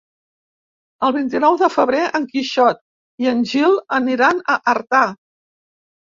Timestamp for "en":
2.21-2.25, 3.33-3.45